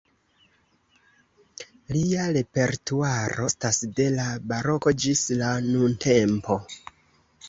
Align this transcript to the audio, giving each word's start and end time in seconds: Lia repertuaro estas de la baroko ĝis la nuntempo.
Lia 1.97 2.23
repertuaro 2.37 3.45
estas 3.49 3.79
de 3.99 4.07
la 4.15 4.25
baroko 4.53 4.95
ĝis 5.05 5.21
la 5.43 5.51
nuntempo. 5.67 6.57